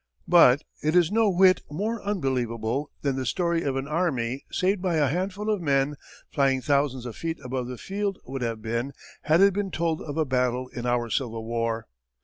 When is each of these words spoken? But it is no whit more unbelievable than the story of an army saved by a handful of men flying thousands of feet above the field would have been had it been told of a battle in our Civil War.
But 0.27 0.63
it 0.81 0.95
is 0.95 1.11
no 1.11 1.29
whit 1.29 1.61
more 1.69 2.01
unbelievable 2.01 2.89
than 3.03 3.17
the 3.17 3.23
story 3.27 3.61
of 3.61 3.75
an 3.75 3.87
army 3.87 4.45
saved 4.51 4.81
by 4.81 4.95
a 4.95 5.05
handful 5.07 5.47
of 5.51 5.61
men 5.61 5.95
flying 6.31 6.59
thousands 6.59 7.05
of 7.05 7.15
feet 7.15 7.37
above 7.43 7.67
the 7.67 7.77
field 7.77 8.17
would 8.25 8.41
have 8.41 8.63
been 8.63 8.93
had 9.21 9.41
it 9.41 9.53
been 9.53 9.69
told 9.69 10.01
of 10.01 10.17
a 10.17 10.25
battle 10.25 10.69
in 10.69 10.87
our 10.87 11.11
Civil 11.11 11.45
War. 11.45 11.85